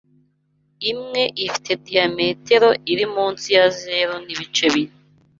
imwe 0.91 1.23
ifite 1.45 1.71
diyametero 1.85 2.69
iri 2.91 3.05
munsi 3.15 3.47
ya 3.57 3.65
zeru 3.77 4.15
nibice 4.25 4.65
bine 4.73 4.93